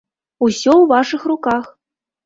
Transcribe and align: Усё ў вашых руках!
Усё 0.47 0.73
ў 0.79 0.85
вашых 0.95 1.21
руках! 1.35 1.73